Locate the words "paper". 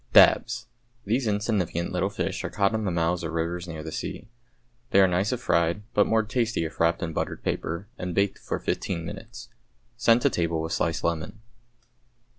7.43-7.87